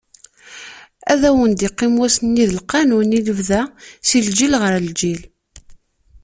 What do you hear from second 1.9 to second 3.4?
wass-nni d lqanun i